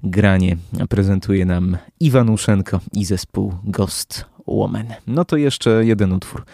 [0.02, 0.56] granie
[0.88, 4.86] prezentuje nam Iwanuszenko i zespół Ghost Woman.
[5.06, 6.44] No to jeszcze jeden utwór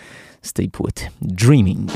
[0.53, 1.09] tej płyty.
[1.23, 1.93] Dreaming.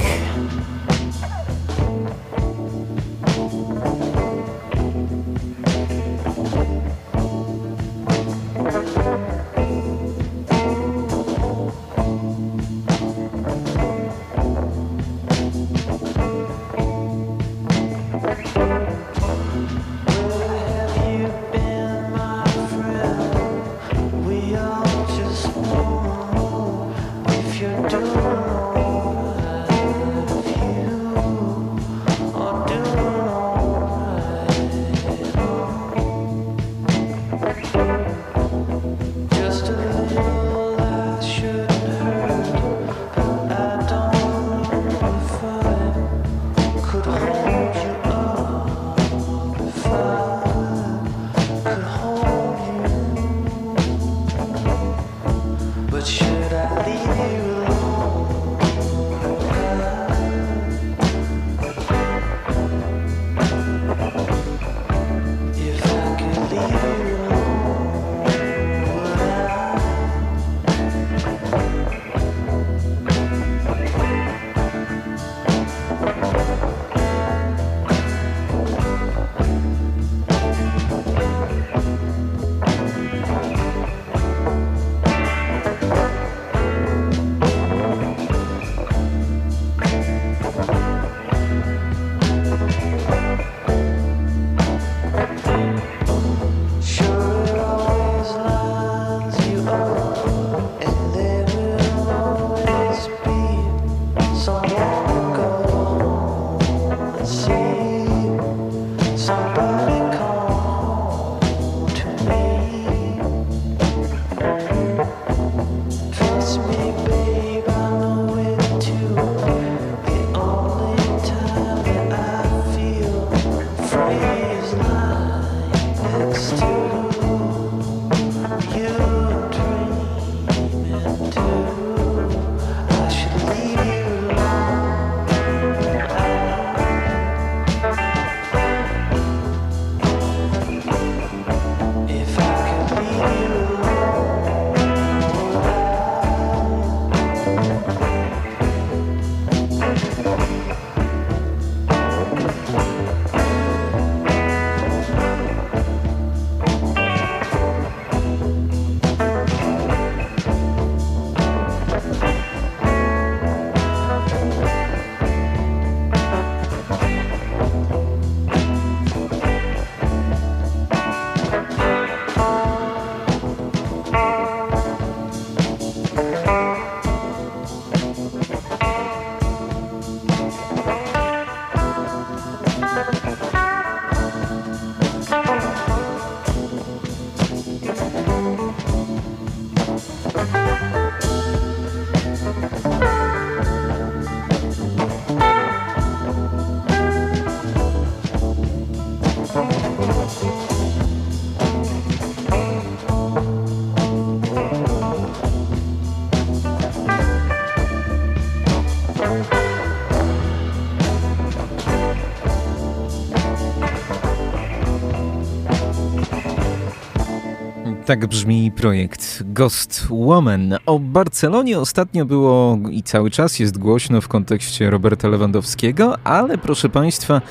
[218.09, 220.74] Tak brzmi projekt Ghost Woman.
[220.86, 226.89] O Barcelonie ostatnio było i cały czas jest głośno w kontekście Roberta Lewandowskiego, ale proszę
[226.89, 227.43] Państwa,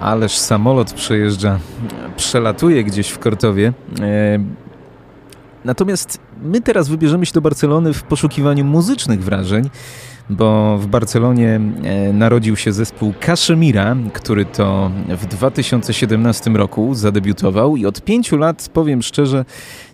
[0.00, 1.58] ależ samolot przejeżdża,
[2.16, 3.72] przelatuje gdzieś w Kortowie.
[4.00, 4.38] E,
[5.64, 9.70] Natomiast my teraz wybierzemy się do Barcelony w poszukiwaniu muzycznych wrażeń,
[10.30, 17.86] bo w Barcelonie e, narodził się zespół Kaszemira, który to w 2017 roku zadebiutował i
[17.86, 19.44] od pięciu lat, powiem szczerze,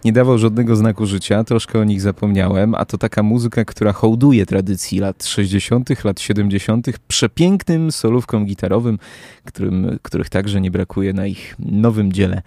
[0.05, 4.47] nie dawał żadnego znaku życia, troszkę o nich zapomniałem, a to taka muzyka, która hołduje
[4.47, 8.99] tradycji lat 60., lat 70., przepięknym solówkom gitarowym,
[9.45, 12.43] którym, których także nie brakuje na ich nowym dziele,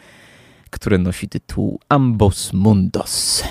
[0.69, 3.43] które nosi tytuł Ambos Mundos.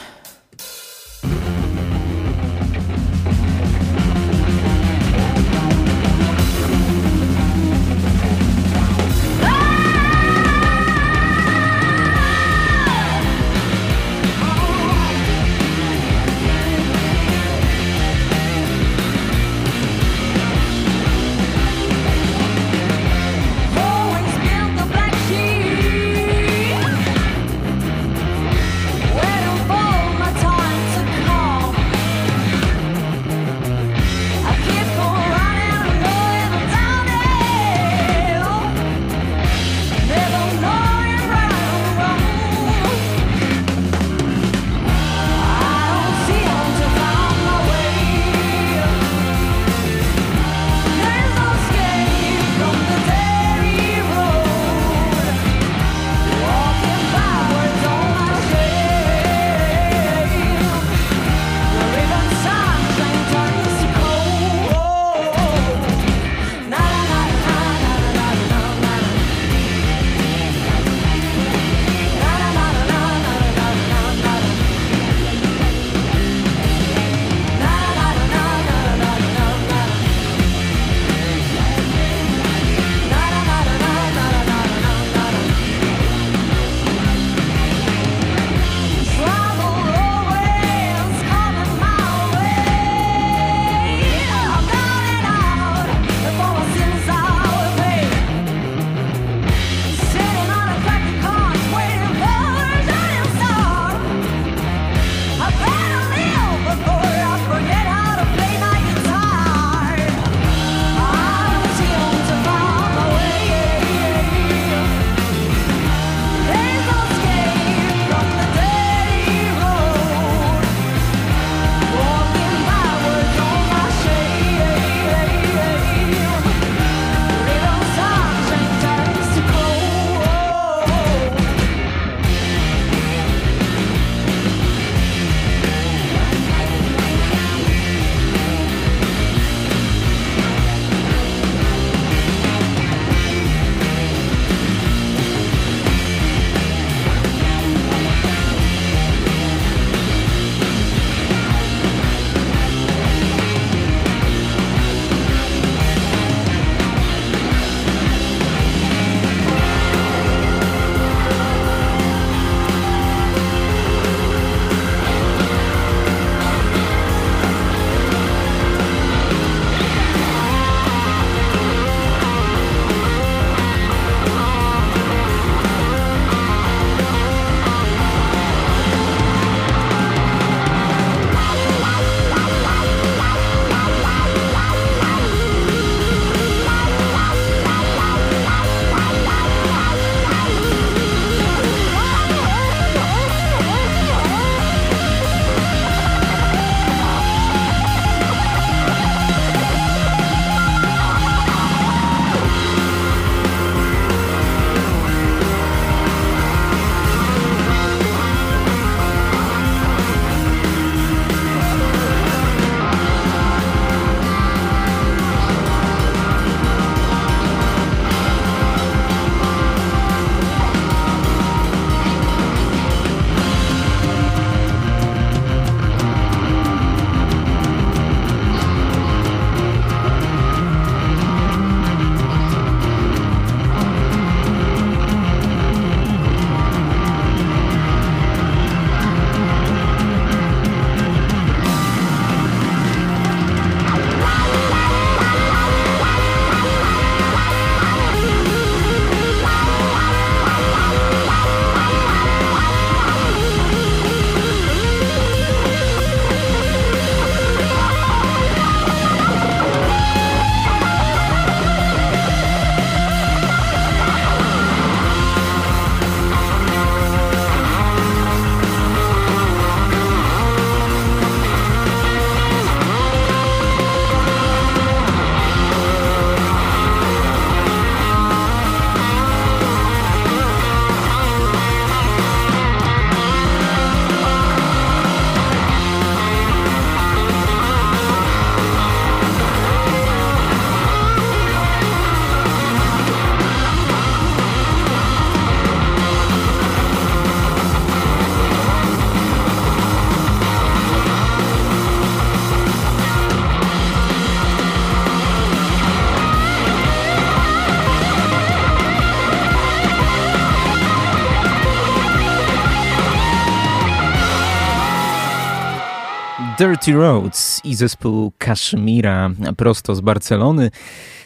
[316.63, 320.71] Dirty Roads i zespół Kashmira prosto z Barcelony.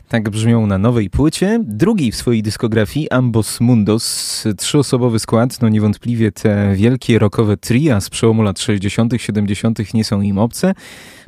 [0.09, 1.61] Tak brzmią na nowej płycie.
[1.65, 4.45] Drugiej w swojej dyskografii Ambos Mundos.
[4.57, 9.95] Trzyosobowy skład, no niewątpliwie te wielkie rockowe tria z przełomu lat 60., 70.
[9.95, 10.75] nie są im obce.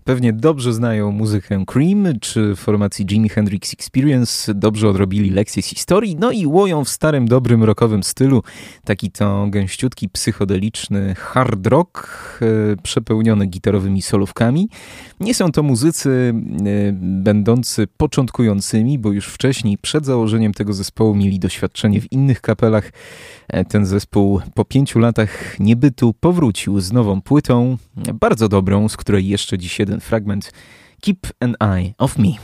[0.09, 6.17] Pewnie dobrze znają muzykę Cream czy formacji Jimi Hendrix Experience, dobrze odrobili lekcje z historii,
[6.17, 8.43] no i łoją w starym, dobrym rockowym stylu.
[8.85, 12.09] Taki to gęściutki, psychodeliczny hard rock,
[12.43, 14.69] e, przepełniony gitarowymi solówkami.
[15.21, 21.39] Nie są to muzycy e, będący początkującymi, bo już wcześniej, przed założeniem tego zespołu, mieli
[21.39, 22.93] doświadczenie w innych kapelach.
[23.49, 27.77] E, ten zespół po pięciu latach niebytu powrócił z nową płytą,
[28.15, 30.51] bardzo dobrą, z której jeszcze dziś jeden fragment
[31.01, 32.39] Keep an Eye of Me.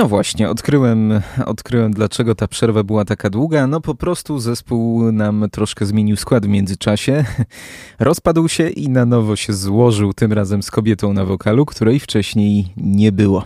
[0.00, 3.66] No właśnie, odkryłem, odkryłem dlaczego ta przerwa była taka długa.
[3.66, 7.24] No po prostu zespół nam troszkę zmienił skład w międzyczasie.
[7.98, 12.68] Rozpadł się i na nowo się złożył, tym razem z kobietą na wokalu, której wcześniej
[12.76, 13.44] nie było.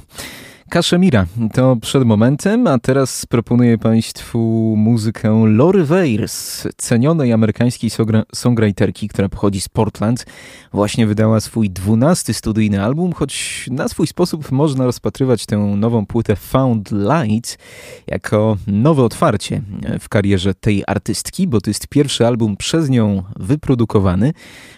[0.74, 7.90] Kaszemira to przed momentem, a teraz proponuję Państwu muzykę Lory Weirs, cenionej amerykańskiej
[8.34, 10.26] songwriterki, która pochodzi z Portland.
[10.72, 16.36] Właśnie wydała swój dwunasty studyjny album, choć na swój sposób można rozpatrywać tę nową płytę
[16.36, 17.58] Found Light
[18.06, 19.62] jako nowe otwarcie
[20.00, 24.32] w karierze tej artystki, bo to jest pierwszy album przez nią wyprodukowany.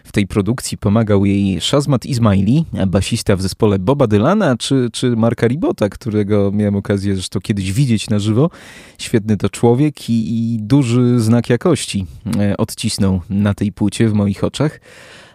[0.04, 5.46] W tej produkcji pomagał jej Shazmat Ismaili, basista w zespole Boba Dylana czy, czy Marka
[5.46, 8.50] Ribota, którego miałem okazję zresztą kiedyś widzieć na żywo.
[8.98, 12.06] Świetny to człowiek i, i duży znak jakości
[12.38, 14.80] e, odcisnął na tej płycie w moich oczach.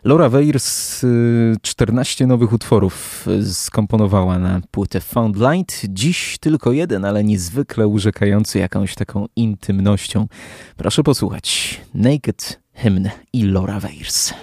[0.04, 5.86] Laura Weirs y, 14 nowych utworów y, skomponowała na płytę Found Light.
[5.90, 10.28] Dziś tylko jeden, ale niezwykle urzekający jakąś taką intymnością.
[10.78, 11.82] Proszę posłuchać.
[11.94, 14.34] Naked Hymn i Laura Weirs.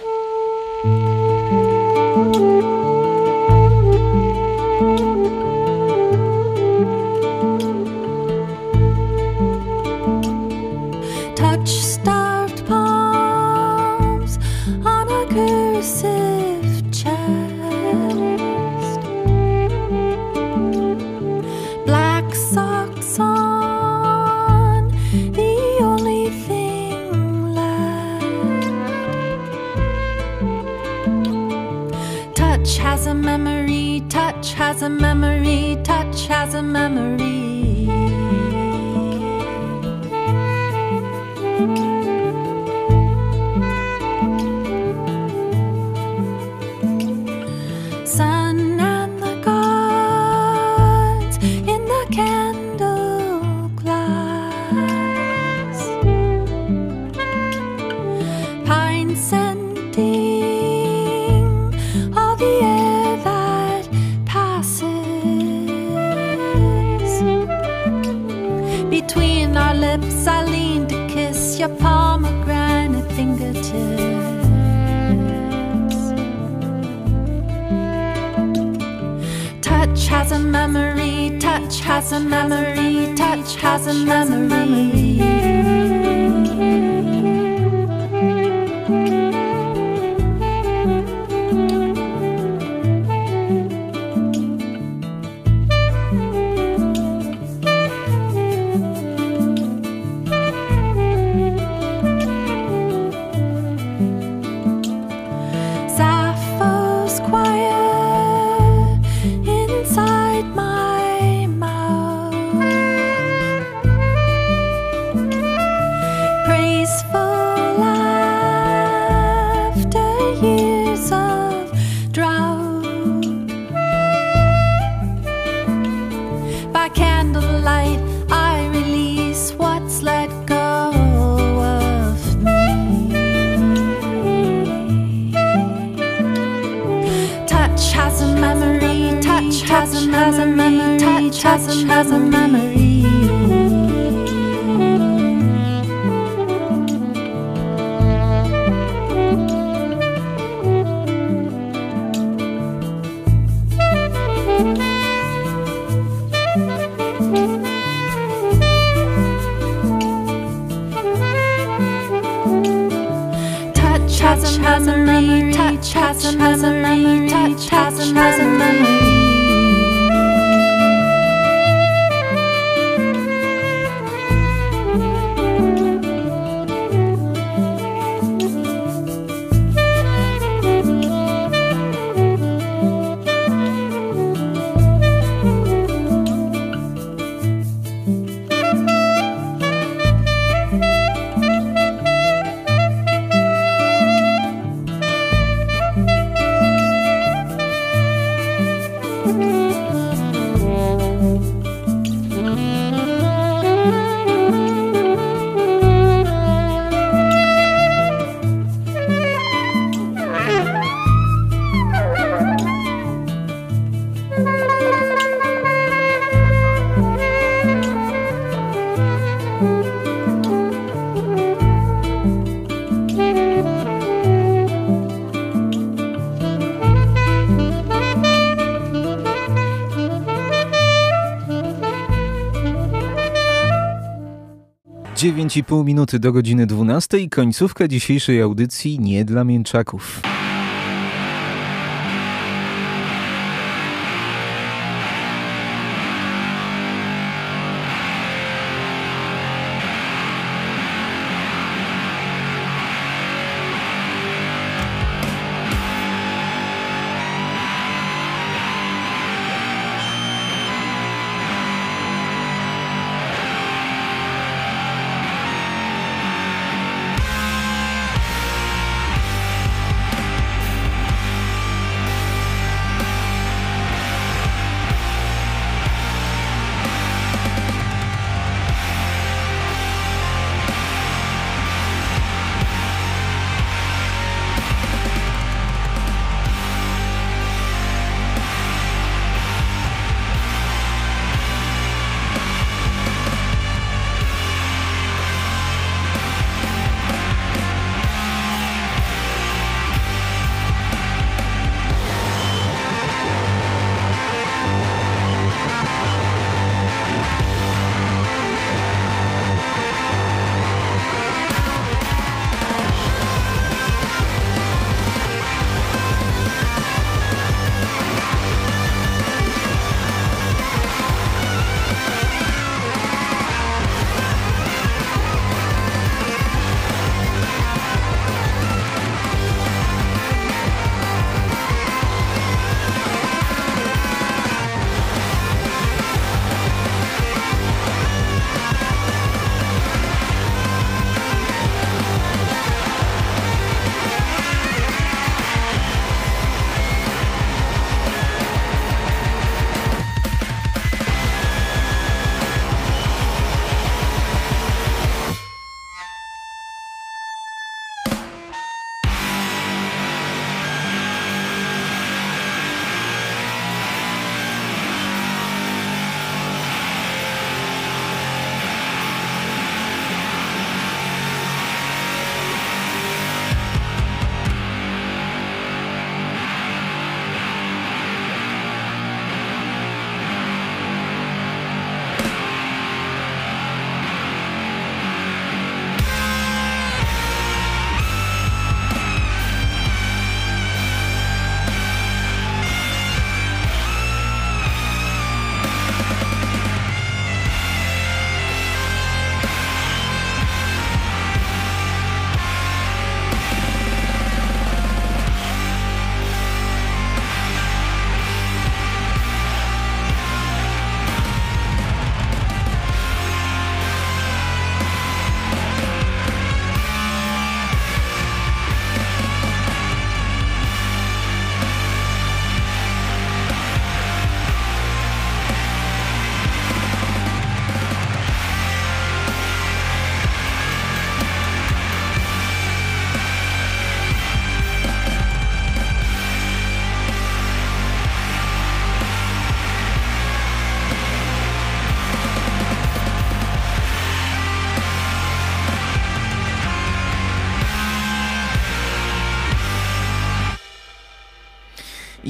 [235.49, 240.21] 9,5 minuty do godziny 12 końcówka dzisiejszej audycji nie dla mięczaków.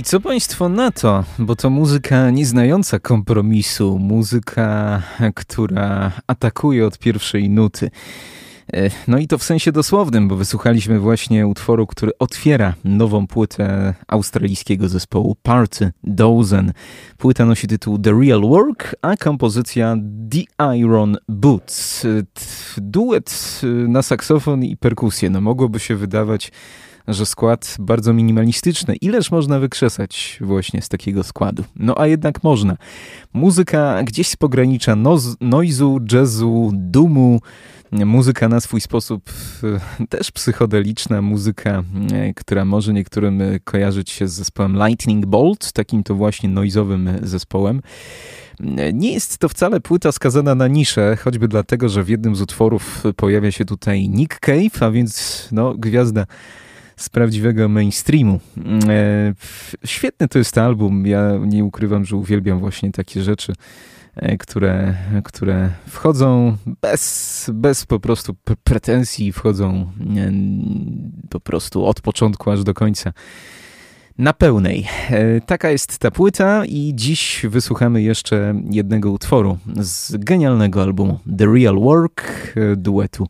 [0.09, 1.23] Co Państwo na to?
[1.39, 5.01] Bo to muzyka nieznająca kompromisu, muzyka,
[5.35, 7.91] która atakuje od pierwszej nuty.
[8.73, 13.93] E, No i to w sensie dosłownym, bo wysłuchaliśmy właśnie utworu, który otwiera nową płytę
[14.07, 16.73] australijskiego zespołu Party Dozen.
[17.17, 19.95] Płyta nosi tytuł The Real Work, a kompozycja
[20.31, 22.05] The Iron Boots.
[22.05, 22.07] E,
[22.77, 25.29] Duet e, na saksofon i perkusję.
[25.29, 26.51] No mogłoby się wydawać,
[27.09, 28.95] że skład bardzo minimalistyczny.
[28.95, 31.63] Ileż można wykrzesać właśnie z takiego składu?
[31.75, 32.77] No a jednak można.
[33.33, 34.95] Muzyka gdzieś z pogranicza
[35.41, 37.39] noizu, jazzu, dumu,
[37.91, 39.29] muzyka na swój sposób
[40.01, 41.83] e, też psychodeliczna, muzyka,
[42.13, 47.09] e, która może niektórym e, kojarzyć się z zespołem Lightning Bolt, takim to właśnie noizowym
[47.21, 47.81] zespołem.
[48.93, 53.03] Nie jest to wcale płyta skazana na niszę, choćby dlatego, że w jednym z utworów
[53.15, 56.25] pojawia się tutaj Nick Cave, a więc no, gwiazda
[56.99, 58.39] z prawdziwego mainstreamu.
[58.89, 59.33] E,
[59.85, 61.07] Świetny to jest album.
[61.07, 63.53] Ja nie ukrywam, że uwielbiam właśnie takie rzeczy,
[64.15, 70.31] e, które, które wchodzą bez, bez po prostu pre- pretensji, wchodzą e,
[71.29, 73.13] po prostu od początku aż do końca.
[74.17, 74.87] Na pełnej.
[75.45, 81.79] Taka jest ta płyta i dziś wysłuchamy jeszcze jednego utworu z genialnego albumu The Real
[81.79, 83.27] Work duetu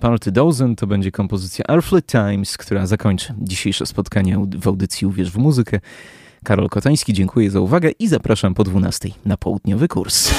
[0.00, 0.76] Party Dozen.
[0.76, 5.80] To będzie kompozycja Earthly Times, która zakończy dzisiejsze spotkanie w audycji Uwierz w muzykę.
[6.44, 10.30] Karol Kotański, dziękuję za uwagę i zapraszam po 12 na południowy kurs.